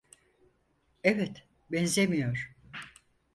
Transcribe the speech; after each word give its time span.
Evet, 1.03 1.47
benzemiyor. 1.71 2.55